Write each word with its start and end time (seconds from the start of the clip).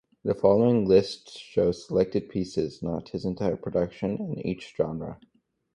The 0.23 0.33
following 0.33 0.85
lists 0.87 1.37
show 1.37 1.71
selected 1.73 2.27
pieces, 2.27 2.81
not 2.81 3.09
his 3.09 3.23
entire 3.23 3.55
production 3.55 4.17
in 4.17 4.39
each 4.47 4.73
genre. 4.75 5.19